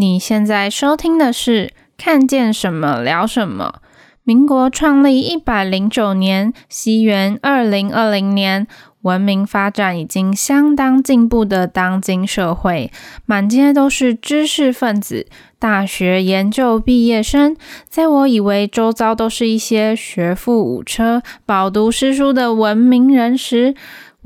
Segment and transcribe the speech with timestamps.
[0.00, 3.80] 你现在收听的是《看见什么聊什么》。
[4.22, 8.68] 民国创立一百零九年，西元二零二零年，
[9.00, 12.92] 文明发展已经相当进步的当今社会，
[13.26, 15.26] 满街都是知识分子、
[15.58, 17.56] 大学研究毕业生。
[17.88, 23.74] 在我以为周遭都是一些学富五车、饱读诗书的文明人时，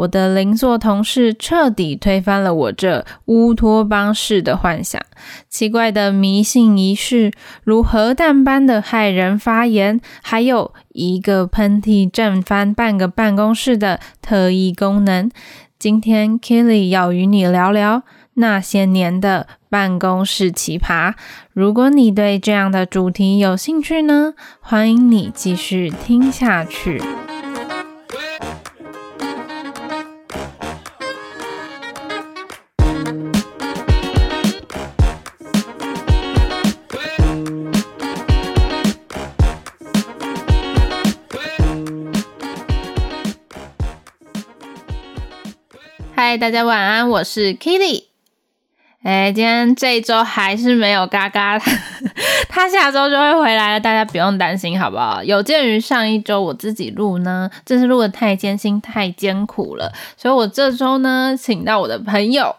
[0.02, 5.00] 我的邻座同事彻底推翻了我这乌托邦式的幻想。
[5.48, 7.30] 奇怪的迷信仪式，
[7.62, 15.30] 如核弹般的骇人发言，还有一个喷嚏震翻半个办公室的特异功能。
[15.78, 18.02] 今天 Kelly 要与你聊聊
[18.34, 21.14] 那些年的办公室奇葩。
[21.52, 27.00] 如果你对这样的主题有兴趣呢，欢迎你继续听下去。
[46.38, 48.04] 大家晚安，我是 Kitty。
[49.02, 51.58] 哎，今天这一周还是没有嘎嘎，
[52.48, 55.22] 他下周就会回来了，大家不用担心，好不好？
[55.22, 62.56] 有鉴于上一周我自己录呢，真是录得太艰辛、太艰苦了，所以我这周呢，请到我的朋友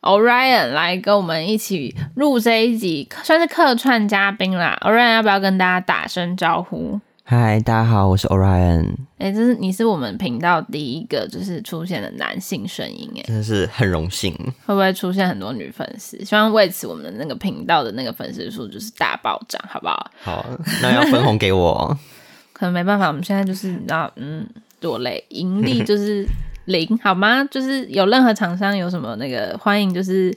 [0.00, 4.76] Orion 来跟我们一起录这一集，算是客串嘉宾啦。
[4.82, 7.00] Orion 要不要跟大家打声招呼？
[7.34, 8.90] 嗨，大家好，我是 Orion。
[9.16, 14.34] 哎、欸，这是你是我们频道第一个就是出现的男性声音，哎，真的是很荣幸。
[14.66, 16.22] 会不会出现很多女粉丝？
[16.26, 20.10] 希望为此我们的那个频道的那个粉丝数就是大暴涨，好不好？
[20.20, 20.44] 好，
[20.82, 21.98] 那要分红给我。
[22.52, 24.46] 可能没办法，我们现在就是你知道，嗯，
[24.78, 26.26] 多累，盈利就是
[26.66, 27.42] 零，好吗？
[27.50, 30.30] 就是有任何厂商有什么那个欢迎，就是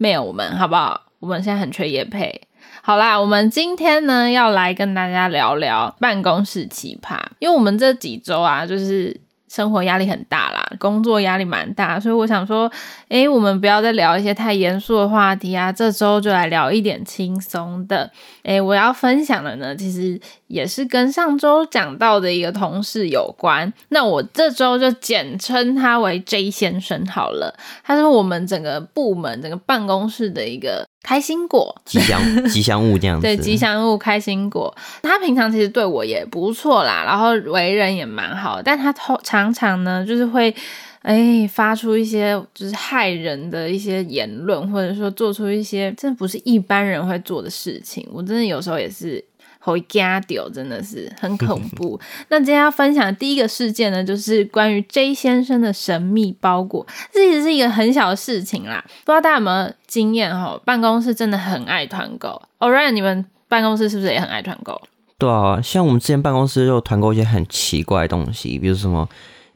[0.00, 1.00] mail 我们，好不好？
[1.20, 2.40] 我们现在很缺业配。
[2.82, 12.72] 好啦，我们今天呢要来跟大家聊聊办公室奇葩，因为我们这几周啊，就是生活压力很大啦，工作压力蛮大，所以我想说，
[13.08, 18.10] 诶，我们不要再聊一些太严肃的话题啊，这周就来聊一点轻松的。
[18.44, 30.89] 诶，我要分享的呢，其实也是跟上周讲到的一个同事有关，那我这周就简称他为 J 先生好了，他是我们整个部门、整个办公室的一个。
[31.02, 33.22] 开心果，吉祥 吉祥物这样子。
[33.22, 40.54] 对，吉祥物开心果，他平常其实对我也不错啦，然后为人也蛮好，但他常常呢，就是会
[41.02, 48.06] 哎发出一些就是害人的一些言论，或者说做出一些真的不是一般人会做的事情。
[48.12, 49.24] 我真的有时候也是。
[49.60, 52.00] 会惊到，真的是很恐怖。
[52.28, 56.84] 那今天要分享的第一个事件呢，就是关于 J 先生的神秘包裹。
[57.12, 60.60] 这其实是一个很小的事情啦，不知道大家有没有经验哈？
[60.64, 62.42] 办公室真的很爱团购。
[62.58, 64.80] Orion，你们办公室是不是也很爱团购？
[65.18, 69.08] 对啊，像我们之前办公室就团购一些很奇怪的东西，比如什么。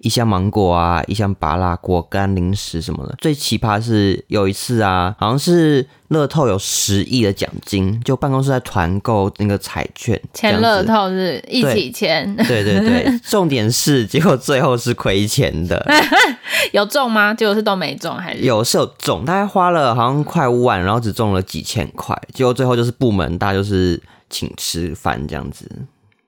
[0.04, 3.14] 一箱芒果啊，一箱芭乐果干零食什么的。
[3.18, 12.36] 最奇葩是有一次啊，好像是乐透有十亿的奖金，就办公室在团购那个彩券，签乐透是一起签。
[12.36, 15.82] 对对对， 重点是结果最后是亏钱的。
[16.72, 17.32] 有中吗？
[17.32, 18.42] 结果是都没中还是？
[18.42, 23.98] 有是有中，大概花了好像快五万，然后只中了几千块，结果最后就是部门大家就是
[24.28, 25.66] 请吃饭这样子。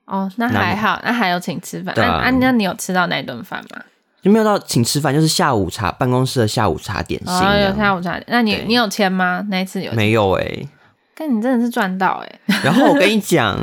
[0.07, 1.95] 哦，那还好，那，那还有请吃饭。
[1.99, 3.83] 啊，啊，那你有吃到那顿饭吗？
[4.23, 7.33] 就没有到请吃饭，就是下午茶，办公室的下午茶点心。
[7.33, 8.25] 哦，有下午茶点。
[8.29, 9.45] 那你你有签吗？
[9.51, 9.93] 那一次有？
[9.93, 10.69] 没有哎、欸。
[11.17, 12.61] 但你真的是赚到哎、欸。
[12.65, 13.57] 然后我跟你讲，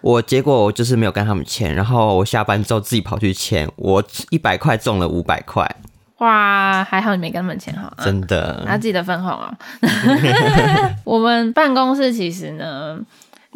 [0.00, 5.66] 我结果我就是没有跟他们签，然后我下班之后自己跑去签，我一百块中了五百块。
[6.18, 7.92] 哇，还好你没跟他们签好。
[8.02, 8.64] 真的。
[8.66, 9.54] 要记得分红哦。
[11.04, 12.98] 我们办公室其实呢。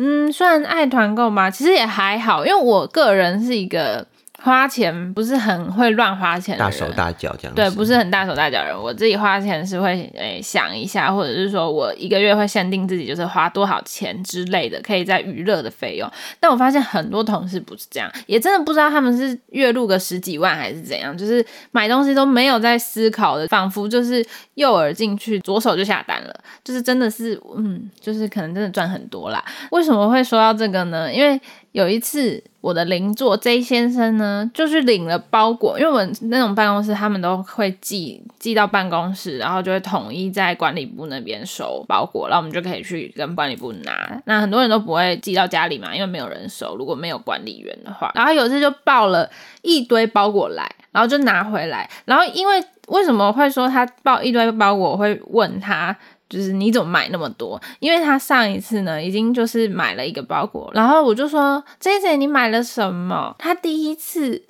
[0.02, 4.06] 嗯，算爱团购嘛，其实也还好，因为我个人是一个。
[4.42, 7.54] 花钱不是很会乱花钱的人，大手大脚这样。
[7.54, 8.76] 对，不是很大手大脚的人。
[8.76, 16.10] 我自己花钱是会诶、欸、想一下，或者是说我一个月会限定自己就是花多少钱之类的，可以在娱乐的费用。
[16.38, 24.24] 但我发现很多同事不是这样，也真的不知道他们是月入个十几万还是怎样，就是买东西都没有在思考的，仿佛就是
[24.54, 29.44] 右耳进去，左手就下单了，就是真的是嗯，就是可能真的赚很多啦。
[29.70, 31.12] 为什么会说到这个呢？
[31.12, 31.38] 因为
[31.72, 44.20] 有一次，我的邻座 J 先生呢，就是领了包裹，因为我们那种办公室，他们都会寄寄到办公室，然后就会统一在管理部那边收包裹，然后我们就可以去跟管理部拿。
[44.26, 48.10] 那很多人都不会寄到家里嘛，因为没有人收，如果没有管理员的话。
[48.16, 49.30] 然后有一次就抱了
[49.62, 51.88] 一堆包裹来，然后就拿回来。
[52.04, 55.96] 然后因为为什么会说他抱一堆包裹，会问他。
[56.30, 57.60] 就是你怎么买那么多？
[57.80, 64.40] 因为他上一次呢，已经就是买了一个包裹，然后我就说：“J J，你买了什么？”他第一次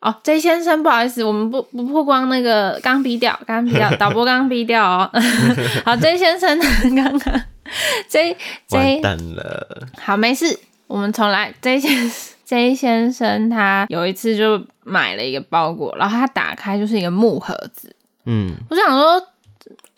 [0.00, 5.10] 哦，J 先生，不好意思，我们不不曝光那个刚逼掉，刚逼掉，导播刚逼掉哦。
[5.84, 6.58] 好，J 先生
[6.96, 7.42] 刚刚
[8.08, 8.34] J
[8.66, 11.52] J 完蛋了，好，没事，我们重来。
[11.60, 12.10] J 先
[12.46, 17.94] J 先生他有一次就买了一个包裹，然后他打开就是一个木盒子，
[18.24, 19.22] 嗯，我想说。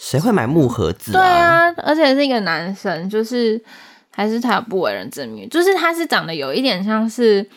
[0.04, 1.20] 谁会买木盒子啊？
[1.20, 3.62] 对啊，而且是一个男生，就是
[4.10, 7.48] 还是他不为人知名，就是他是长得有一点像是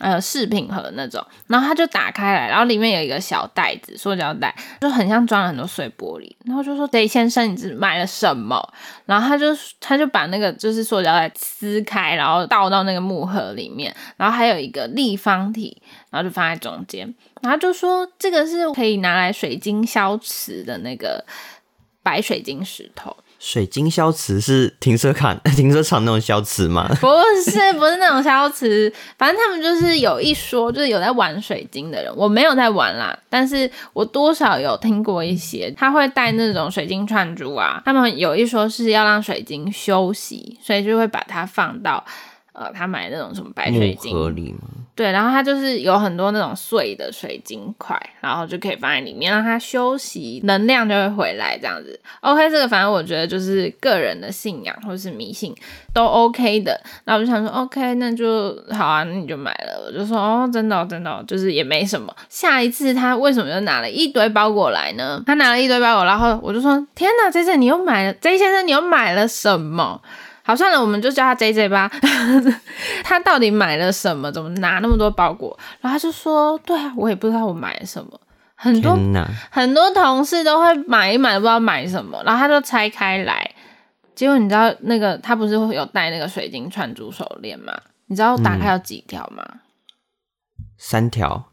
[0.00, 8.62] 呃饰品盒那种，然后他就打开来，然后里面有一个小袋子，塑胶袋，就很像装了很多碎玻璃，然后就说：“贼先生，你是买了什么？”
[9.06, 9.46] 然后他就
[9.80, 21.24] 他就把那个就是塑胶袋撕开，然后倒到那个木盒里面，然后还有一个立方体，然后就放在中间，然后就说：“这个是可以拿来水晶消磁的那个。”
[22.06, 26.88] 白水晶石头，水晶消磁是停车卡 停车场那种消磁吗？
[27.02, 27.08] 不
[27.44, 42.04] 是，不是那种消磁，反正他们就是有一说，就是有在玩水晶的人，我没有在玩啦，但是我多少有听过一些，他会带那种水晶串珠啊，他们有一说是要让水晶休息，所以就会把它放到。
[42.52, 44.60] 呃，他买那种什么白水晶盒里吗？
[44.96, 52.00] 对，然后它就是有很多那种碎的水晶块，然后就可以放在里面让它休息，能量就会回来这样子。
[52.22, 55.54] OK，这个反正我觉得就是个人的信仰或是迷信
[55.92, 56.80] 都 OK 的。
[57.04, 59.84] 然后我就想说，OK，那就好啊，那你就买了。
[59.86, 62.10] 我就说，哦，真的哦，真的哦，就是也没什么。
[62.30, 65.22] 下一次他为什么又拿了一堆包裹来呢？
[65.26, 70.00] 他拿了一堆包裹，然后我就说，天哪，J J 你又买了，J 先生你又买了什么？
[70.46, 71.90] 好，算了，我们就叫他 J J 吧。
[73.02, 74.30] 他到底买了什么？
[74.30, 75.58] 怎么拿那么多包裹？
[75.80, 78.20] 然后他就说：“对啊，我也不知道我买了什么。
[78.54, 78.96] 很多
[79.50, 82.22] 很多同事都会买一买，不知道买什么。
[82.24, 83.50] 然后他就拆开来，
[84.14, 87.76] 结果你知道那个他不是会有戴那个水晶串珠手链吗？
[88.06, 89.44] 你知道打开有几条吗？
[89.48, 89.60] 嗯、
[90.78, 91.46] 三条，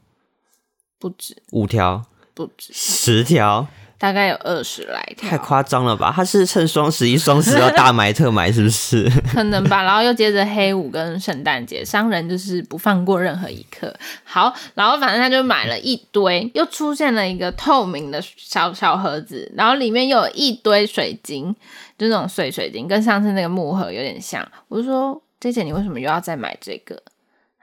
[1.00, 1.42] 不止。
[1.52, 2.06] 五条，
[2.36, 2.72] 不止。
[2.72, 3.66] 十条。”
[4.04, 6.12] 大概有二十来条，太夸张了吧？
[6.14, 9.10] 他是趁双十一、双十二大买特买，是不是？
[9.34, 9.82] 可能吧。
[9.82, 13.96] 然后又接着黑五跟圣诞节，商人就是不放过任何一刻。
[14.26, 21.56] 好，然后反正他就买了一堆，又出现了一个透明的小小盒子，然后里面又有一堆水晶，
[21.98, 24.46] 就那种碎水晶，跟上次那个木盒有点像。
[24.68, 27.02] 我就说：“姐姐，你为什么又要再买这个？”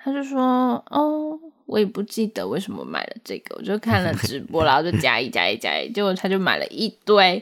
[0.02, 1.38] 他就说：“哦。”
[1.70, 7.40] 我也不记得为什么买了这个，我就看了直播，然后就加一加一加一，结果他就买了一堆，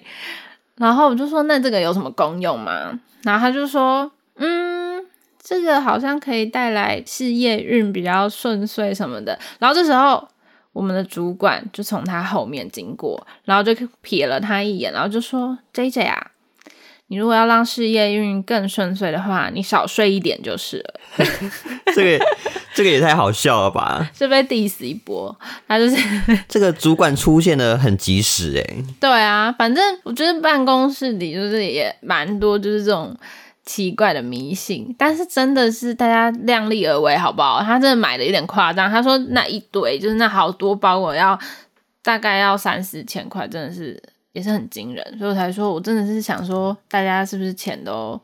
[0.76, 3.00] 然后我就说，那这个有什么功用吗？
[3.22, 5.02] 然后他就说，嗯，
[5.42, 9.38] 这个好像可以带来事业运比较顺遂什么的。
[9.58, 10.28] 然后这时候
[10.74, 13.72] 我们的主管就从他后面经过，然后就
[14.04, 16.32] 瞥了他一眼，然后就说：“JJ 啊。”
[17.10, 21.00] 你如果要让事业运更顺遂的话，你少睡一点就是了。
[21.96, 22.24] 这个
[22.78, 24.08] 这个也太好笑了吧？
[24.16, 25.36] 是被 diss 一波，
[25.66, 25.96] 他就是
[26.46, 28.84] 这个主管出现的很及时哎、欸。
[29.00, 33.12] 对啊，反正我觉得办公室里就是也蛮多就是这种
[33.66, 37.60] 奇怪的迷信，但是真的是大家量力而为好不好？
[37.60, 41.36] 他真的买的有点夸张，他说那一堆就是那好多包裹要
[42.04, 44.00] 大概要三四千块，真的是。
[44.34, 48.20] 也是很惊人，所以我才说，我真的是想说，大家是不是钱都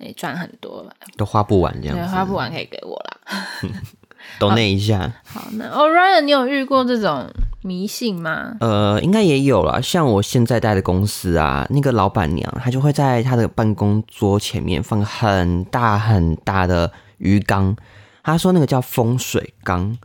[0.00, 3.36] 诶赚很多了，都花不完这样子，对，花不完可以给我啦，
[4.38, 5.12] 都那一下。
[5.24, 7.26] 好，那 Orion，你有遇过这种
[7.62, 8.56] 迷信吗？
[8.60, 9.80] 呃，应该也有啦。
[9.80, 17.76] 像我现在待的公司啊，那个老板娘她就会在她的办公桌前面放很大很大的鱼缸，
[18.22, 19.96] 她说那个叫风水缸。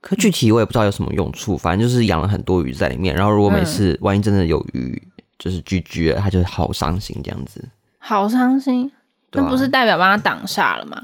[0.00, 3.14] 可具体我也不知道有什么用处，反正就是养了很多鱼在里面。
[3.14, 5.00] 然后如果每次万一真的有鱼
[5.38, 7.64] 就是聚居了，他就好伤心这样子。
[7.98, 8.90] 好伤心，
[9.32, 11.02] 那不是代表帮他挡煞了吗？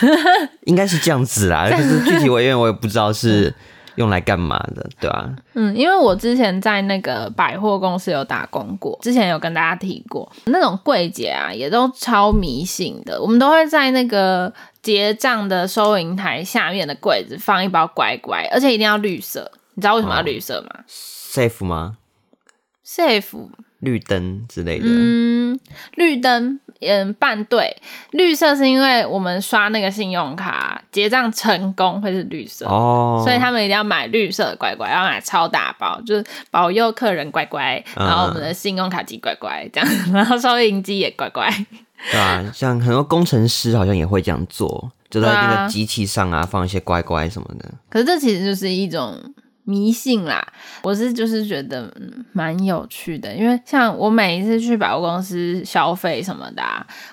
[0.64, 3.52] 应该是这样子啦， 可是具体我因为我也不知道是
[3.96, 5.30] 用来干嘛的，对吧？
[5.54, 14.52] 嗯，因为我之前在那个百货公司有打工过，之前有跟大家提过，那种柜姐啊也都超迷信的，我们都会在那个。
[14.82, 19.50] 结账的收银台下面的柜子放一包乖乖，而且一定要绿色。
[19.74, 20.68] 你知道为什么要绿色吗？
[20.78, 21.96] 哦？Safe 吗
[22.86, 23.48] ？Safe，
[23.80, 24.84] 绿灯之类的。
[24.88, 25.58] 嗯，
[25.96, 27.76] 绿灯，嗯，半对。
[28.10, 41.48] 绿色是因为我们刷那个信用卡结账成功会是绿色哦，所以他们一定要买绿色的乖乖，要买超大包，就是保佑客人乖乖，然后我们的信用卡机乖乖这样，然后收银机也乖乖。
[42.10, 47.72] 对啊，像很多工程师好像也会这样做，就在那个机器上啊，啊放一些乖乖什么的。
[47.88, 49.18] 可是这其实就是一种
[49.66, 50.46] 迷信啦，
[50.82, 51.92] 我是就是觉得
[52.32, 56.62] 蛮有趣的，因为像我每一次去百货公司消费什么的，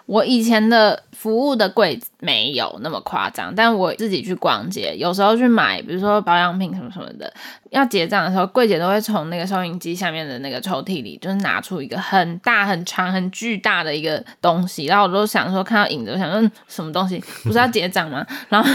[0.06, 7.32] 我以前的服务的柜子没有那么夸张，但我自己去逛街，有时候去买，比如说保养品什么什么的，
[7.70, 18.26] 要结账的时候，柜姐都会从那个收银机下面的那个抽屉里，就是拿出一个很大、很长、很巨大的一个东西，然后我都想说看到影子，我想说什么东西，不是要结账吗？
[18.48, 18.70] 然后，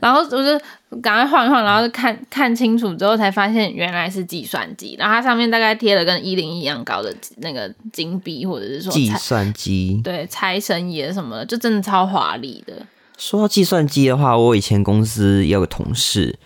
[0.00, 0.60] 然后我就。
[1.02, 4.94] 赶快晃一晃，然后看看清楚之后，才发现原来是计算机。
[4.96, 12.86] 然后它上面大概贴了跟一零一样高的那个金币，或者是说计算机，对，财神爷什么的，就真的超华丽的。
[13.16, 16.36] 说到计算机的话，我以前公司也有个同事，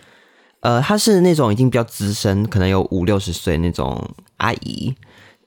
[0.59, 4.07] 呃，他是那种已经比较资深，可能有五六十岁那种
[4.37, 4.93] 阿姨，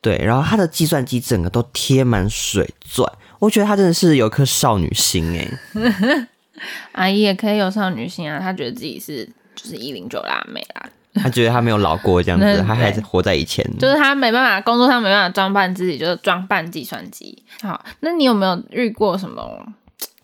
[0.01, 6.27] 对，然后她的计算机整个都贴满水钻，我觉得她真的是有颗少女心哎。
[6.93, 9.25] 阿姨也可以有少女心啊，她觉得自己是
[9.55, 13.65] 就是一零九辣妹啦， 她觉得她没有老过这样子， 她还是活在以前。
[13.79, 17.43] 就是她没办法，工作上没办法装扮自己，就是装扮计算机。
[17.61, 19.65] 好，那你有没有遇过什么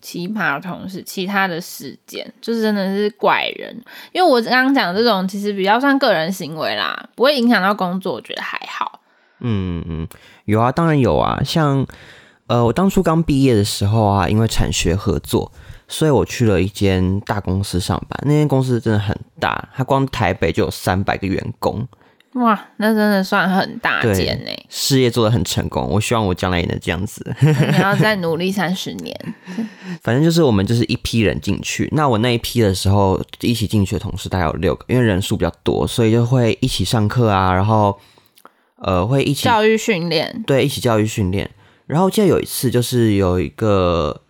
[0.01, 1.03] 奇葩同事？
[1.03, 3.75] 其他的事件就是真的是怪人，
[4.11, 9.01] 因为我刚刚讲这种其实比较算个人行为啦，不会影响到工作，我觉得还好。
[9.39, 10.07] 嗯嗯嗯，
[10.45, 11.85] 有啊，当然有啊，像
[12.47, 15.51] 呃，我当初刚毕业的时候啊，因为产学合作。
[15.91, 21.87] 所以我去了一间大公司上班，那间公司真的很大，它光台北就有三百个员工，
[22.33, 24.51] 哇，那真的算很大件呢。
[24.69, 27.25] 事业做得很成功，我希望我将来也能这样子。
[27.41, 29.35] 你要再努力三十年。
[30.03, 37.99] 反正就是我们就是一批人进去，那我那一批的时候一起进去的同事大概有六个，因为人数比较多，所以就会一起上课啊，然后
[38.77, 41.49] 呃会一起教育训练，对，一起教育训练。
[41.87, 44.21] 然后我记得有一次就是有一个。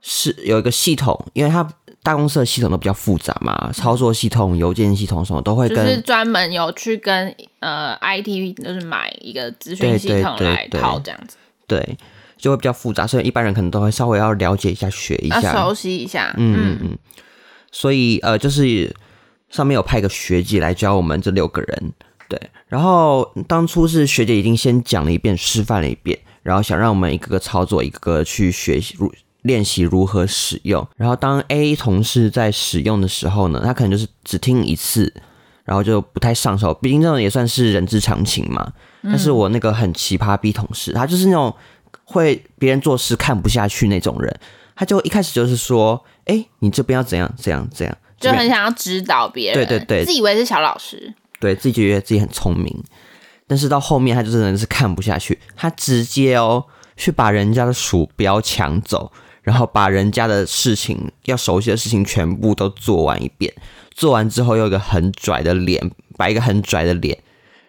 [0.00, 1.68] 是有一个系统，因为它
[2.02, 11.36] 大公司的系统都比较复杂嘛，操作系统、邮件系统什么都会跟，就是专门有去跟呃 IT 就是买一个资讯系统来套这样子，
[11.66, 11.98] 对，
[12.38, 16.98] 就会比较复杂，所以一般人可能都会稍微要了解一下、学一下、熟悉一下，嗯嗯嗯。
[17.70, 18.94] 所以呃，就是
[19.50, 21.92] 上面有派个学姐来教我们这六个人，
[22.28, 22.40] 对。
[22.68, 29.12] 然后当初是学姐已经先讲了一遍，示范了一遍，然后想让我们一个个操作，一个个去学习入。
[29.42, 35.12] 练习如何使用，然后当 A 同事在使用的时候呢，他可能就是只听一次，
[35.64, 36.74] 然后就不太上手。
[36.74, 38.72] 毕竟这种也算是人之常情嘛。
[39.04, 41.54] 但是我那个很奇葩 B 同事，他就是那种
[42.04, 44.40] 会别人做事看不下去那种人，
[44.74, 52.76] 他就一开始就是说：“哎，你这边要怎样怎样怎样。”就很想要指导别人，对对对，自以为是小老师，对自己觉得自己很聪明。
[53.46, 56.64] 但是到后面他就真的是看不下去，他直接哦
[56.96, 59.12] 去把人家的鼠标抢走。
[59.48, 63.50] 然后把人家的事情要熟悉的事情全部都做完一遍，
[63.92, 67.16] 做完之后又一个很拽的脸，摆一个很拽的脸，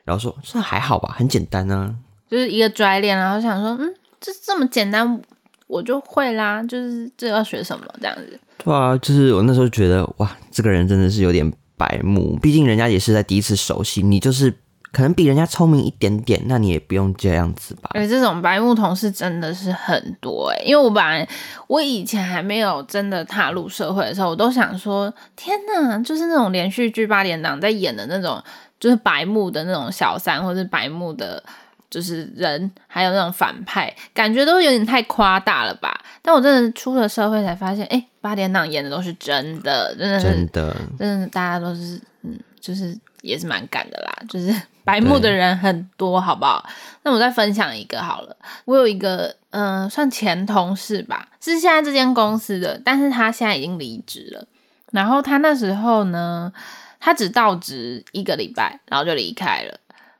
[0.04, 1.96] 然后说这还好吧，很简单呢、啊，
[2.30, 5.22] 就是一个拽脸，然后想说，嗯，这这么简单，
[5.68, 8.38] 我就会啦，就是这要学什么这样子。
[8.58, 14.54] 对啊，就是我那时候觉得哇，这个人真的是有点白目，毕竟人家也是在第一次熟悉，你就是。
[14.92, 17.92] 可能比人家聪明一点点，那你也不用这样子吧。
[17.94, 21.28] 而这种白目同事真的是很多诶，因为我本来
[21.68, 28.44] 我以前还没有真的踏入社会的时候，我都想说，天呐，就是那种连续剧八点档在演的那种，
[28.80, 31.44] 就是白目的那种小三，或是白目的，
[31.90, 36.04] 就是人，还有那种反派，感觉都有点太夸大了吧？
[36.24, 44.52] 但我真的出了社会才发现，诶，八点档演的都是真的，真的真的，真的大家都是，嗯，就是也是蛮干的啦，就是。
[44.90, 46.68] 白目的人很多，好不好？
[47.04, 48.36] 那我再分享一个好了。
[48.66, 54.48] 我有一个，嗯、呃，算前同事吧，是现在这间公司的，但是他现在已经离职了。
[54.92, 56.52] 然后他那时候呢，
[57.00, 59.78] 他只到职一个礼拜，然后就离开了。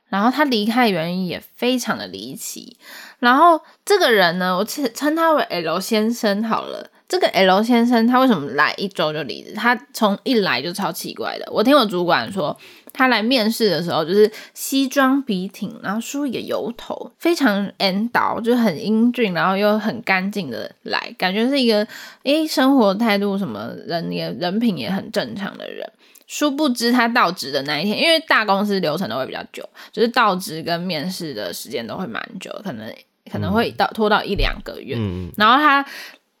[0.08, 2.76] 然后他离开的原因也非常的离奇。
[3.18, 6.88] 然后这个人呢，我称他为 L 先生好了。
[7.08, 9.52] 这个 L 先生他为什么来一周就离职？
[9.52, 11.50] 他从一来就超奇怪的。
[11.50, 12.56] 我听我主管说。
[12.92, 21.86] 他来面试的时候，就是西装笔挺，然后梳一个油头，非常 N 导，就很英俊，然后又很干净的来，感觉是一个
[22.24, 25.90] 诶生活态度什么人也人品也很正常的人。
[26.26, 32.92] 殊不知他到职的那一天，因为大公司流程都会比较久，就是到职跟面试的时间都会蛮久，可能
[33.32, 34.94] 可能会到拖到一两个月。
[34.96, 35.84] 嗯，然后他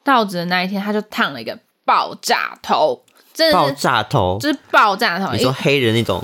[0.04, 3.02] 到职的那一天，他就烫了一个爆炸头。
[3.52, 6.22] 爆炸头就是爆炸头，你说黑人那种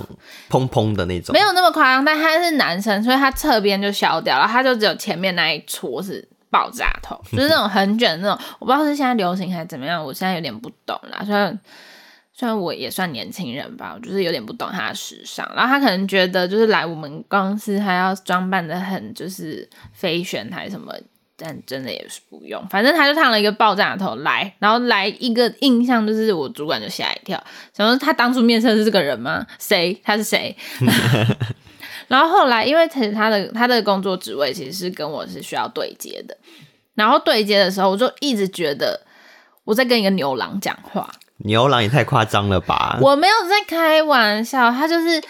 [0.51, 11.23] 砰砰的那种，没有那么夸张，但他是男生，所以他侧边就削掉了，他就只有前面那一撮是爆炸头， 就是那种很卷的那种，我不知道是现在流行还是怎么样，我现在有点不懂啦。
[11.25, 11.59] 虽然
[12.33, 15.51] 虽然我也算年轻人吧，我就是有点不懂他的时尚。
[15.57, 20.93] 然后他可能觉得就是来我们公司还要装扮的很就是飞旋还是什么，
[21.37, 22.66] 但真的也是不用。
[22.69, 29.47] 反正他就烫了一个爆炸头来，然后来一个印象就是我主管就吓一跳，想说他当初面试是这个人吗？
[29.59, 30.00] 谁？
[30.02, 30.57] 他是谁？
[32.09, 36.37] 然后后来因为其实他的他的工作职位其实是跟我是需要对接的，
[36.95, 39.00] 然后对接的时候我就一直觉得
[39.64, 41.11] 我在跟一个牛郎讲话。
[41.38, 42.99] 牛郎也太夸张了吧！
[43.02, 45.23] 我没有在开玩笑，他就是，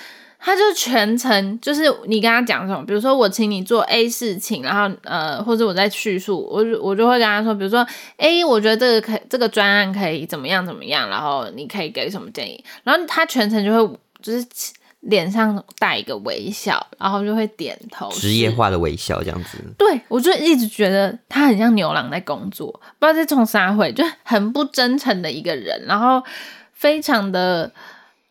[0.46, 7.84] 他就全程就是你跟他讲什么，比如说我请你做 A 事情，然后呃，或者我在叙述，我就我就会跟他说，比如说
[8.18, 14.46] A，我觉得这个可这个专案可以怎么样怎么样，然后你可以给什么建议，然后他全程就会就是。
[15.00, 19.58] 脸上带一个微笑，然后就会点头，职业化的微笑这样子。
[19.78, 22.66] 对，我就一直觉得他很像牛郎在工作，
[22.98, 26.20] 不知道在冲啥会，就很不真诚的一个人，然后
[26.72, 27.70] 非常的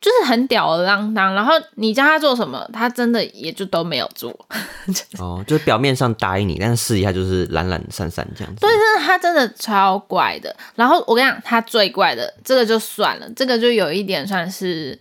[0.05, 4.29] 就是很吊儿郎当，然后你叫他做什么，他真的也就都没有做。
[5.17, 8.61] 哦，就是表面上答应你，但是私底下就是懒懒散散这样子。
[8.61, 10.55] 对，真的他真的超怪的。
[10.75, 14.99] 然后我跟你讲，他最怪的这个就算了，这个就有一点算是。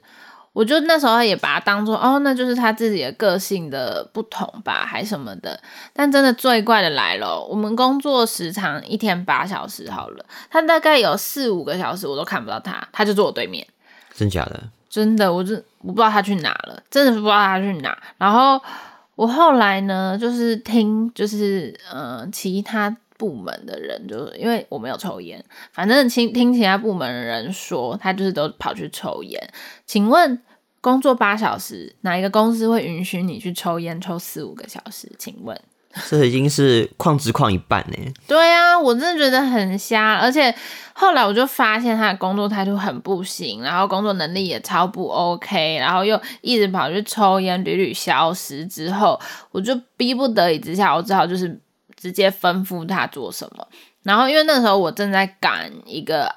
[0.54, 5.60] 我就那时候也把他当做哦，那就是他自己的个性的不同吧，还什么的。
[5.92, 13.66] 但真的最怪的来了，我们工作时长一天八小时好了，他大概有四五个小时我都看不到他，他就坐我对面。
[14.14, 14.62] 真假的？
[14.94, 17.98] 真的，我就我不知道他去哪了，真的是不知道他去哪。
[18.16, 18.60] 然后
[19.16, 22.96] 我后来呢，就是听就是呃其他。
[23.16, 29.40] 部门的人就是因为我没有抽烟，反正听听其他部门的人说，他就是都跑去抽烟。
[29.86, 30.42] 请问
[30.80, 35.08] 工作八小时，哪一个公司会允许你去抽烟抽四五个小时？
[35.16, 35.58] 请问，
[36.08, 38.12] 这已经是旷职旷一半呢。
[38.26, 40.14] 对啊，我真的觉得很瞎。
[40.14, 40.54] 而且
[40.92, 48.66] 后来我就发现他的工作态度很不行，然后工作能力也超不 OK，然后又一直跑去抽烟，屡屡消失。
[48.66, 49.20] 之后
[49.50, 51.60] 我就逼不得已之下，我只好就是。
[51.96, 53.66] 直接吩咐他做什么，
[54.02, 56.30] 然后因为那时候我正在赶一个，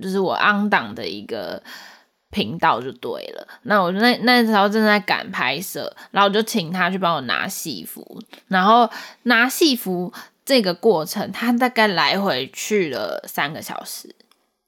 [0.00, 1.60] 就是我 on 档的一个
[2.30, 3.46] 频道就对了。
[3.62, 8.88] 那我那那时候正在赶拍摄，然后我就请他去帮我拿戏服，然后
[9.24, 10.12] 拿戏服
[10.44, 14.14] 这个过程，他大概来回去了三个小时。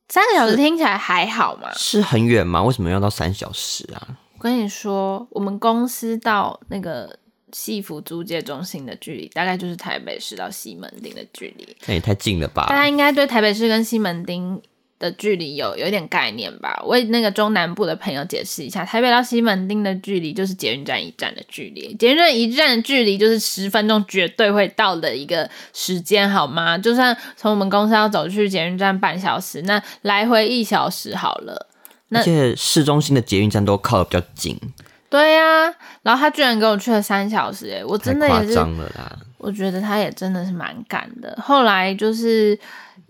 [0.09, 1.71] 三个小时听起来还好吗？
[1.75, 2.63] 是很远吗？
[2.63, 4.09] 为什么要到三小时啊？
[4.39, 7.17] 我跟你说，我们公司到那个。
[7.53, 12.67] 戏服租借中心的距离大概就是台北市到西门町的距离，那也太近了吧？
[12.69, 14.63] 大家应该对台北市跟西门町
[15.01, 16.81] 的距离有有一点概念吧？
[16.85, 26.79] 为那个中南部的朋友解释一下，台北到西门町的距离就是捷运站一站的距离，捷运站一站的距离就是十分钟绝对会到的一个时间，好吗？
[26.79, 31.67] 就算从我们公司要走去捷运站半小时，那来回一小时好了。
[32.13, 34.59] 而且市中心的捷运站都靠的比较近。
[35.09, 38.59] 对呀、啊，然后他居然给我去了三小时，哎，我真的也是。
[39.39, 41.35] 我觉得他也真的是蛮赶的。
[41.43, 42.57] 后来就是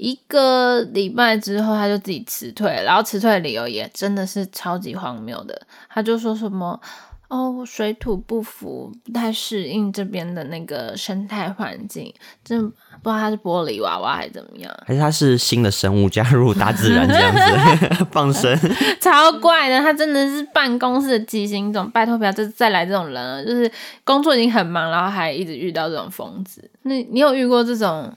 [0.00, 6.80] 一个礼拜之后，他就自己辞退，然后辞退的理由也真的是超级荒谬的，他就说什么。
[7.28, 12.12] 哦，水土不服，不太适应这边的那个生态环境，
[12.44, 18.58] 真不知道他是玻璃娃娃还是怎么样，还是他是新的生物加入大自然这样子 放生，
[19.00, 19.78] 超怪的。
[19.78, 23.44] 他真的是办公室的畸形种，拜托不要再再来这种人了。
[23.44, 23.70] 就是
[24.02, 26.68] 工作已经很忙，然后还一直遇到这种疯子。
[26.82, 28.12] 那你有遇过这种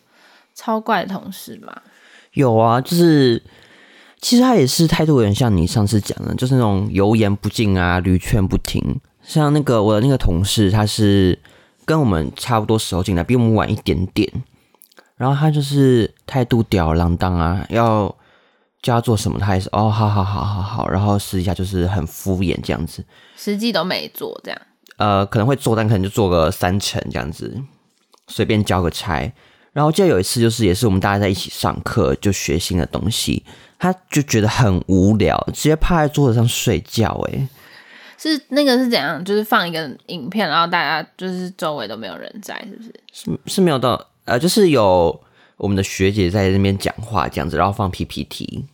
[0.55, 1.73] 超怪的同事吗？
[2.33, 3.41] 有啊，就是。
[4.21, 8.81] 其实他也是态度有点像你上次讲的，就是那种油盐不进啊，屡劝不听。
[9.21, 11.37] 像那个我的那个同事，他是
[11.83, 14.31] 跟我们差不多时候进来，比我们晚一点点。
[15.17, 18.15] 然后他就是态度吊儿郎当啊，要
[18.81, 20.87] 叫他做什么，他也是哦，好好好好好。
[20.87, 23.03] 然后私底下就是很敷衍这样子，
[23.35, 24.61] 实际都没做这样。
[24.95, 27.61] 呃，可能会做，但可能就做个三成这样子，
[28.27, 29.29] 随便交个差。
[29.73, 33.43] 然后记得有一次，就是也是我们大家在一起上课，就学新的东西。
[33.79, 37.09] 他就觉得很无聊，直接趴在桌子上睡觉。
[37.27, 37.47] 哎，
[38.17, 39.21] 是那个是怎样？
[39.25, 42.93] 就是放一个影片，然后大家就是周围都没有人在，是不是？
[43.11, 45.21] 是是没有到，呃，就是有
[45.57, 48.65] 我们的学姐在那边讲话这样子，然后放 PPT，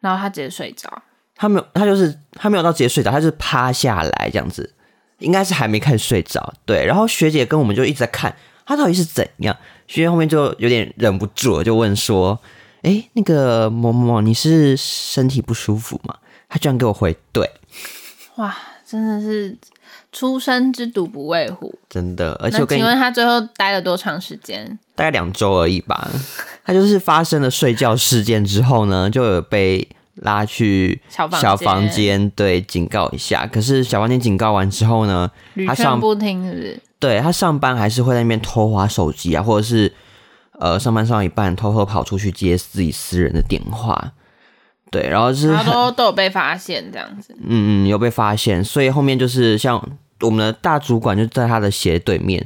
[0.00, 1.02] 然后他直接睡着。
[1.36, 4.72] 他没有，他就是他没有到直接睡着，他就是趴下来这样子，
[5.18, 6.54] 应该是还没开始睡着。
[6.64, 9.54] 对，然后学姐跟我们就一直在看他到底是怎样。
[9.90, 12.38] 学姐后面就有点忍不住了，就问说。
[12.82, 16.14] 哎，那个某某某，你是身体不舒服吗？
[16.48, 17.50] 他居然给我回对，
[18.36, 19.54] 哇，真的是
[20.10, 22.32] 初生之犊不畏虎，真的。
[22.42, 24.78] 而且我跟你，请问他最后待了多长时间？
[24.94, 26.08] 大概两周而已吧。
[26.64, 29.86] 他就是发生了睡觉事件之后呢，就有被
[30.20, 33.46] 拉去小房间，对，警告一下。
[33.46, 35.30] 可是小房间警告完之后呢，
[35.66, 36.80] 他上不听是不是？
[36.98, 39.92] 对，他上班还是会在那边偷滑手机啊，或者是
[40.58, 44.12] 呃上班上到一半偷偷跑出去接自己私人的电话。
[44.90, 47.32] 对，然后是他都都有被发现这样子。
[47.46, 49.80] 嗯嗯，有被发现，所以后面就是像
[50.20, 52.44] 我们的大主管就在他的斜对面，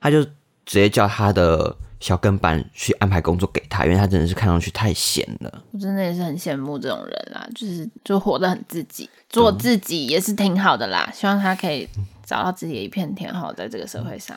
[0.00, 0.30] 他就直
[0.66, 5.62] 接叫他的小跟班去安排工作给他，因为他真的是看上去太闲了。
[5.72, 11.10] 我真的也是很羡慕这种人啦，就是就活得很自己，做自己也是挺好的啦。
[11.14, 11.88] 希望他可以
[12.24, 14.36] 找到自己的一片天，好在这个社会上，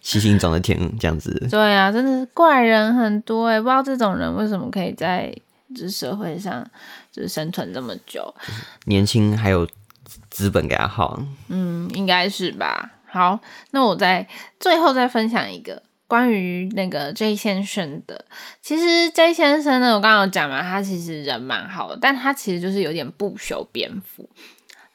[0.00, 1.30] 星星长的天这样子。
[1.50, 5.34] 对啊，真的是怪人很多哎、欸，不知道这种人为什么可以在。
[5.74, 6.62] 就是社会上，
[7.10, 8.34] 就是生存这么久，
[8.84, 9.66] 年轻还有
[10.28, 11.18] 资本给他耗，
[11.48, 12.92] 嗯，应该是吧。
[13.06, 13.40] 好，
[13.70, 14.28] 那我再
[14.60, 18.26] 最后再分享一个关于那个 J 先生的。
[18.60, 24.28] 其实 J 先生呢，我刚刚有讲嘛，他其实人蛮好的，但他其实就是有点不修边幅。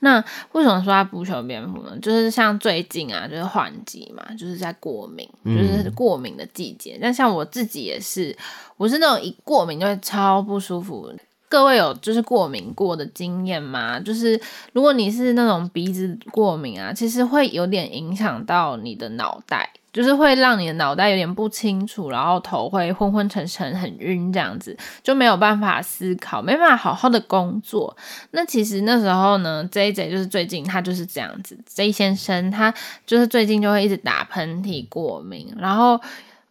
[0.02, 1.98] 那为什么说他不修边幅呢？
[2.04, 6.98] 就是像最近啊，就是换季嘛，就是在过敏，就是过敏的季节。
[6.98, 8.38] 嗯、但像我自己也是，
[8.76, 11.12] 我是那种一过敏就会超不舒服。
[11.50, 14.00] 各位有就是过敏过的经验吗？
[14.00, 14.40] 就是
[14.72, 19.72] 如果你是那种鼻子过敏啊，其实会有点影响到你的脑袋。
[19.98, 27.98] 就是会让你的脑袋有点不清楚，然后头会昏昏沉沉、很晕，这样子就没有办法思考，没办法好好的工作。
[28.30, 32.72] 那其实那时候呢，J J 就是最近他就是这样子，J 先生他
[33.08, 36.00] 就是最近就会一直打喷嚏、过敏，然后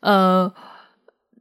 [0.01, 0.53] 呃，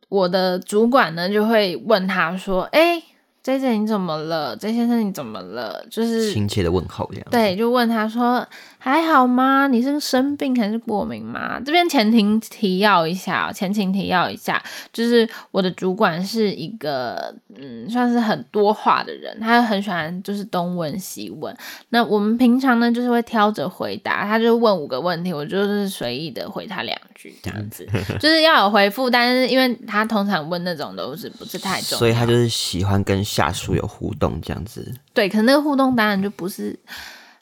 [0.07, 3.01] 我的主管呢就会问他说：“哎。”
[3.45, 5.85] J J 你怎么了？J 先生你怎么了？
[5.91, 7.27] 就是亲切的问候这样。
[7.29, 8.43] 对，就问他说
[8.79, 9.67] 还好吗？
[9.67, 11.61] 你是生病还是过敏吗？
[11.63, 14.59] 这边前庭提要一下，前情提要一下，
[14.91, 21.55] 就是我的主管是一个嗯，算是很多话的人，他很喜欢就是东问西问。
[21.89, 27.87] 那我们平常呢，就是会挑着回答，他就问五个问题，我就是随意的回他两句这样子，
[28.19, 33.15] 就是要有回复，但是因为他通常问那种都是不是太重要，所以他就是喜欢跟。
[33.25, 36.69] 下属有互动这样子，对，可能那个互动当然就不是，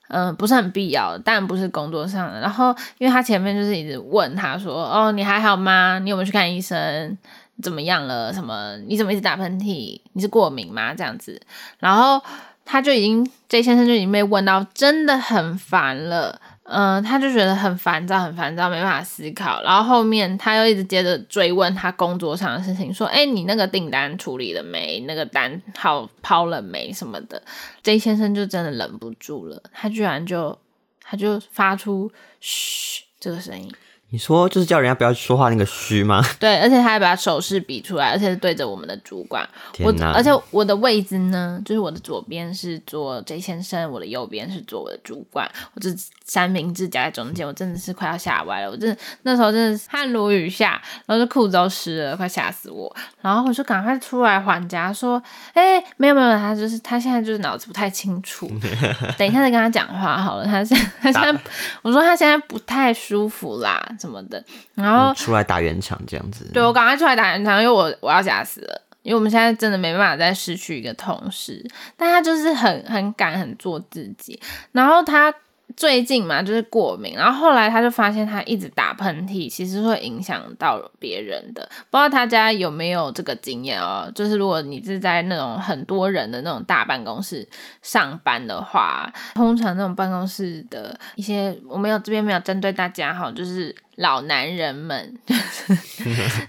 [0.08, 2.40] 嗯、呃，不是很必要的，当然不是工作上的。
[2.40, 6.00] 然后，因为他前面就是一直问他说：“哦，你还好吗？
[6.00, 7.18] 你有没有去看医生？
[7.62, 8.34] 怎么样了？
[8.34, 8.78] 什么？
[8.88, 10.00] 你怎么一直打喷嚏？
[10.14, 11.40] 你是过敏吗？”这样子，
[11.80, 12.20] 然后
[12.64, 16.40] 他就已经，J 先生就已经被问到真的很烦了。
[16.66, 19.62] 嗯、他就觉得很烦躁，很烦躁，没办法思考。
[19.64, 25.02] 然后后面他又一直接着追问他工作上的事情，说：“哎，你那个订单处理了没？
[25.08, 26.92] 那个单号抛了没？
[26.94, 27.42] 什么的
[27.84, 30.58] ？”J 先生就真的忍不住了，他居然就
[31.02, 33.70] 他就发出“嘘”这个声音。
[34.14, 36.24] 你说就是叫人家不要说话那个虚吗？
[36.40, 39.44] 对，而且他还把手势比出来，而且是对着我们的主管。
[39.80, 45.90] 我而且我的位置呢，就是我的左边是坐 J 先生，我的右边是坐我的主管，我这
[46.24, 48.70] 三明治夹在中间，我真的是快要吓歪了。
[48.70, 52.96] 我真的那时候真的是汗如雨下，然后就裤子都湿了，快吓死我。
[53.20, 55.20] 然后我就赶快出来还夹，说
[55.56, 58.48] ：“哎、欸，没有没有，他就是他现在就是脑子不太清楚，
[59.18, 60.46] 等一下再跟他讲话好了。
[60.46, 61.42] 他现在他现在
[61.82, 64.44] 我说他现在不太舒服啦。”什么的，
[64.76, 66.50] 然后出来打圆场这样子。
[66.54, 74.38] 对，我赶快出来打圆场，因为我我要吓死了，因为我们现在真的没办法再失去一个同事，但他就是很很敢很做自己，
[74.74, 75.34] 然后他。
[75.76, 81.68] 最近嘛，就是过敏，然后后来他就发现他一直打喷嚏，其实会影响到别人的。
[81.90, 84.12] 不知道大家有没有这个经验哦？
[84.14, 87.48] 就是如果你是在那种很多人的那种大办公室
[87.82, 95.18] 上班的话，通常那种办公室的一些，我没有这边没有针对大家哈，就是老男人们，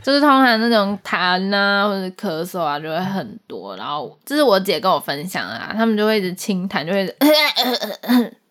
[0.03, 3.75] 就是通常那种痰啊或者咳嗽啊就会很多。
[3.77, 7.17] 然后这是我姐跟我分享啊，他们就会一直清痰，就会。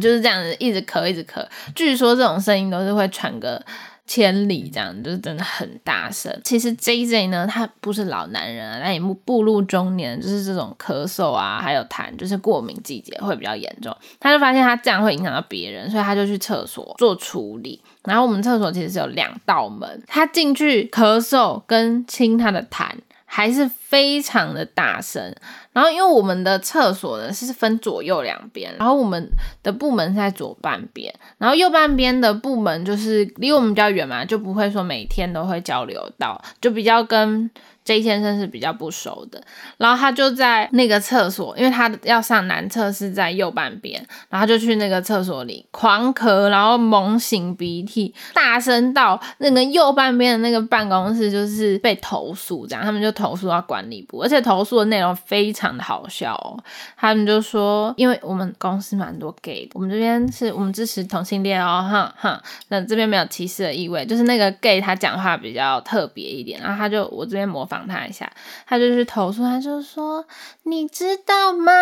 [0.00, 1.46] 就是这样子，一直咳，一直咳。
[1.74, 3.62] 据说这种声音都是会传个
[4.06, 6.40] 千里，这样就是真的很大声。
[6.42, 13.96] 其实 JJ 呢，他不是老男人啊，他也步入中年，就是这种咳嗽啊，还有痰，就是过敏季节会比较严重。
[14.18, 17.80] 他就发现他这样会影响到别人，所以他就去厕所做处理。
[18.04, 22.88] 然后我们厕所其实是有两道门，他进去咳嗽跟清他的痰。
[23.32, 25.32] 还是非常的大声，
[25.72, 29.24] 然后因为我们的厕所呢是分左右两边，然后我们
[29.62, 37.48] 的部门是在左半边，然后右半边的部门就是离我们比较远嘛，就不会说每天都会交流到，就比较跟
[37.90, 39.42] J 先生是比较不熟的，
[39.76, 56.62] 然后他就在那个厕所，因为他要上男厕是在右半边，然后就去那个厕所里狂咳，然后猛擤鼻涕，大声到那个右半边的那个办公室就是被投诉，这样他们就投诉到管理部，而且投诉的内容非常的好笑哦，
[56.96, 68.30] 他们就说，因为我们公司蛮多 gay 的，我们这边是我们支持同性恋哦，哼哼，那这边没有歧视的意味，就是那个 gay 他讲话比较特别一点，然后他就我这边模仿他一下，
[68.66, 70.24] 他就去投诉，他就说，
[70.64, 71.72] 你知道吗？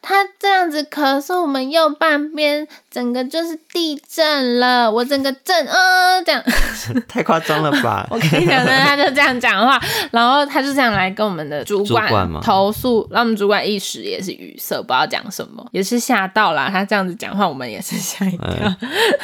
[0.00, 6.42] 他这样子咳嗽，我们右半边整个就是地震了，我整个震，呃，这样
[7.08, 8.06] 太夸张了吧？
[8.10, 16.68] 我跟你讲呢，他就这样讲话，然后他就这样来跟我们的主管投诉，然后我们主管一时也是语塞，不知道讲什么，也是吓到了。
[16.70, 18.48] 他这样子讲话，我们也是吓一跳。
[18.48, 18.76] 嗯、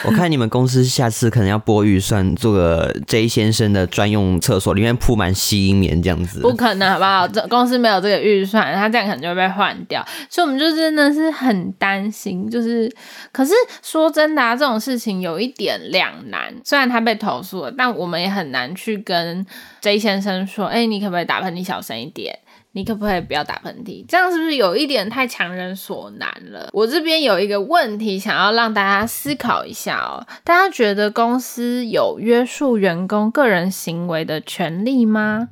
[0.05, 6.41] 我看你们公司下次可能要拨预算做个 J 先生的专用厕所，里面铺满吸音棉这样子。
[6.41, 7.29] 不可能，好不好？
[7.29, 10.05] 这公司没有这个预算，他这样可能就会被换掉。
[10.29, 12.91] 所以我们就真的是很担心，就是，
[13.33, 16.55] 可是说真的啊，这种事情有一点两难。
[16.65, 19.45] 虽然他被投诉了，但我们也很难去跟
[19.81, 22.39] J 先生说，哎、你可不可以打喷嚏小声一点？
[22.73, 24.05] 你可不可以不要打喷嚏？
[24.07, 26.69] 这样是不是有一点太强人所难了？
[26.73, 30.25] 我这边有一个问题想要让大家思考一下哦。
[30.45, 35.49] 大家觉得公司有约束员工个人行为的权利吗？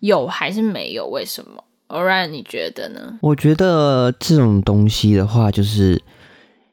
[0.00, 1.06] 有还是没有？
[1.06, 3.18] 为什么？Oran，你觉得呢？
[3.20, 6.02] 我觉得这种东西的话，就是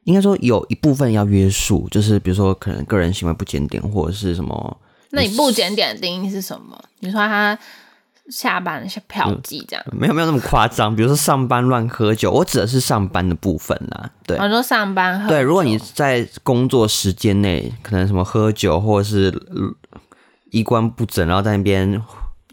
[0.03, 4.77] 应该说有一部分要约束，就是比如说可能个人行为不检点或者是什么。
[5.11, 6.81] 那你不检点的定义是什么？
[6.99, 7.57] 你说他。
[8.31, 10.95] 下班是嫖妓这样，嗯，没有没有那么夸张。
[10.95, 14.09] 比如说上班乱喝酒，我指的是上班的部分啦。
[14.25, 15.35] 对，我说上班喝酒。
[15.35, 19.31] 对，如果你在工作时间内可能什么喝酒，或者是
[20.49, 22.01] 衣冠不整，然后在那边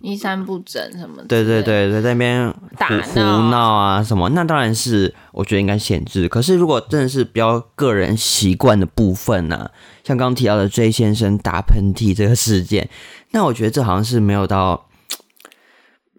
[0.02, 3.02] 衣衫不整什么的，对对对对，在那边打闹
[3.42, 6.28] 胡闹啊什么，那当然是我觉得应该限制。
[6.28, 9.70] 可是如果真的是比较个人习惯的部分呢，啊，
[10.04, 12.88] 像刚刚提到的 J 先生打喷嚏这个事件，
[13.30, 14.86] 那我觉得这好像是没有到。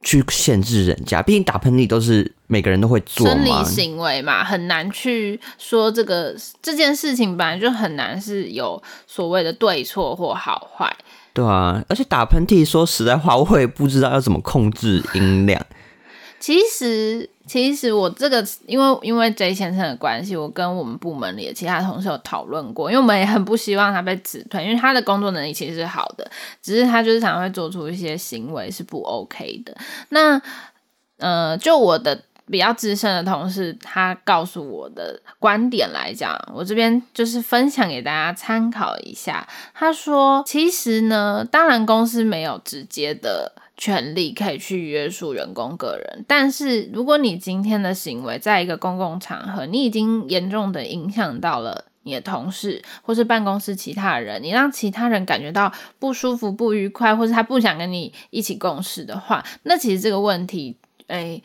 [0.06, 10.93] 去限制人家，毕竟打喷嚏都是每个人都会做，生理行为嘛，很难去说这个这件事情本来就很难是有所谓的对错或好坏。
[11.34, 15.65] 对啊，而且打喷嚏，说实在话，我也不知道要怎么控制音量。
[16.39, 17.30] 其实。
[17.46, 26.26] 其实我这个，因为因为 J 先生的关系，我跟我们部门里的其他同事有讨论过，因为我们也很不希望他被辞退，因为他的工作能力其实是好的，
[26.62, 29.76] 只是他就是常常会做出一些行为是不 OK 的。
[30.08, 30.41] 那
[31.17, 32.17] 呃，就我的
[32.49, 39.47] 比较资深的同事，他告诉我的观点来讲，我这边就是分享给大家参考一下。
[39.73, 43.53] 他说，其实呢，当然公司没有直接的。
[43.75, 60.77] 权利可以去约束员工个人，但是如果你今天的行为在一个公共场合，你已经严重的影响到了你的同事或是办公室其他人，你让其他人感觉到不舒服、不愉快，或是他不想跟你一起共事的话，那其实这个问题，
[61.08, 61.41] 哎，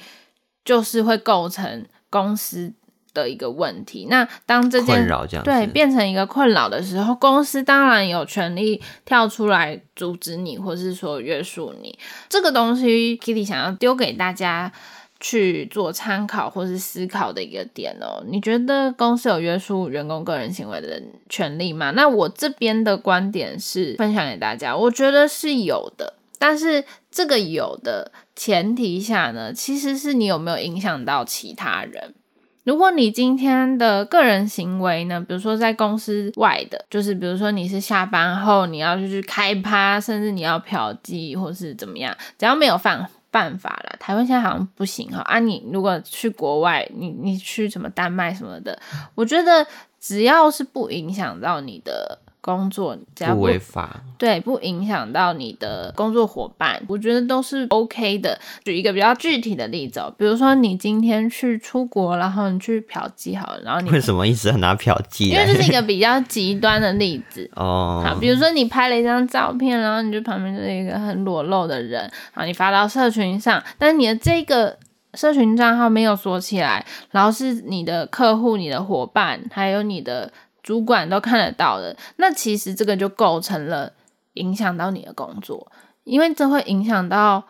[0.68, 2.74] 就是会构成公司。
[3.14, 5.08] 的一个问题，那当这件
[5.42, 11.98] 对变成一个困扰的时候，公司当然有权利跳出来阻止你，或是说约束你。
[12.28, 14.70] 这个东西，Kitty 想要丢给大家
[15.18, 18.22] 去做参考或是思考的一个点哦。
[18.28, 21.90] 你觉得公司有约束员工个人行为的权利吗？
[21.96, 32.14] 那我这边的观点是分享给大家，我觉得是有的，但是这个有的前提下呢，其实是你有没有影响到其他人。
[32.62, 45.20] 如果你今天的个人行为呢，比如说在公司外的，就是比如说你是下班后你要去开趴，甚至你要嫖妓或是怎么样，只要没有犯犯法了，台湾现在好像不行哈。
[45.22, 48.78] 啊，你如果去国外，你你去什么丹麦什么的，
[49.16, 49.66] 我觉得
[49.98, 52.20] 只要是不影响到你的。
[52.40, 58.38] 工作只要不违法，对，不影响到你的工作伙伴，我觉得都是 OK 的。
[58.64, 65.26] 举一个比较具体的例子哦，比如说你今天去出国，然后你去嫖妓好了，然后你为什么一直很拿嫖妓？
[65.28, 68.02] 因为这是一个 比较极端的例子哦。
[68.06, 74.78] 好，比如说你拍了一张照片，然后你就旁边就是一个很裸露的人，好，你发到社群上，但是你的这个
[75.14, 80.32] 社群账号没有锁起来，然后是你的客户、你的伙伴，还有你的。
[80.68, 83.90] 主管都看得到的，那其实这个就构成了
[84.34, 85.72] 影响到你的工作，
[86.04, 87.42] 因为这会影响到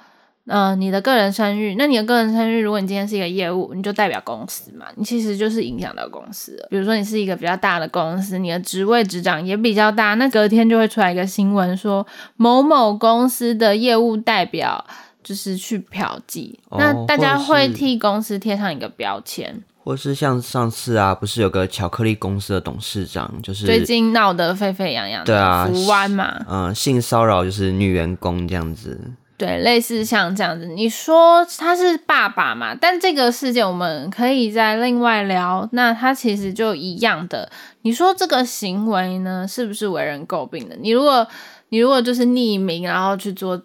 [0.46, 1.74] 呃你的个人声誉。
[1.76, 6.64] 那你的个人声誉，如果你今天是一个业务，你就代表公司嘛，你其实就是影响到公司。
[6.70, 14.87] 比如说你是一个比较大的公司，你的职位职掌也比较大，那隔天就会出来一个新闻说某某公司的业务代表。
[15.20, 29.01] 就是去嫖妓，那大家会替公司贴上一个标签，或是像上次啊，不是有个巧克力公司的董事长，就是最近闹得沸沸扬扬的，对啊，福湾嘛，嗯，性骚扰就是女员工这样子。
[29.38, 32.74] 对，类似像这样子，你说他是爸爸嘛？
[32.79, 35.66] 但这个事件我们可以再另外聊。
[35.72, 40.77] 那他其实就一样的，你说这个行为呢，是不是为人诟病的？
[40.77, 41.27] 你如果
[41.70, 43.59] 你如果就是匿名，然后去做，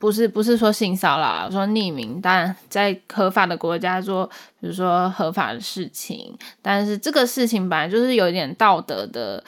[0.00, 4.24] 不是不是说性骚扰，说匿名，但在合法的国家做，
[4.58, 9.44] 比如说合法的事情，但是这个事情本来就是有一点道德的，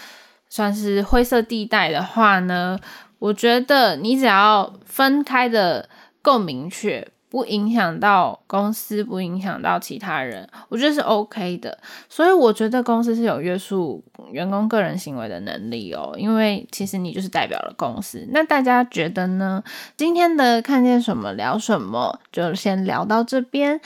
[0.50, 2.78] 算是灰色地带的话呢？
[3.18, 5.88] 我觉得你只要分开的
[6.20, 11.78] 够明确，不影响到公司，不影响到其他人，我觉得是 OK 的。
[12.06, 18.28] 所以我觉得公司是有约束员工个人行为的能力哦，因为其实你就是代表了公司。
[18.32, 19.64] 那大家觉得呢？
[19.96, 23.80] 今天的看见什么聊什么，就先聊到这边。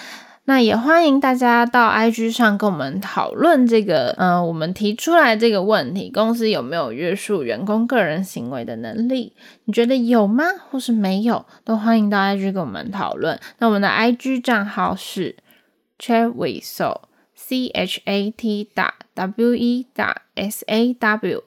[0.48, 9.32] 那也欢迎大家到 IG 上跟我们讨论这个，嗯、我们提出来这个问题，公司有没有约束员工个人行为的能力？
[9.64, 10.44] 你觉得有吗？
[10.70, 11.44] 或是没有？
[11.64, 13.40] 都欢迎到 IG 跟我们讨论。
[13.59, 15.35] 那我们的 IG 账号是
[15.98, 21.42] chatwithaw，C H A T 打 W E 打 S A W。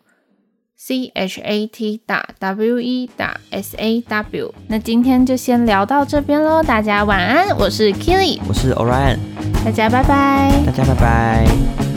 [0.81, 9.17] C H A T 打 W E 打 S A W，那今天就先聊到这边喽，大家晚安，我是 Killy，我是 Orion，
[9.65, 11.88] 大家拜拜，大家拜拜。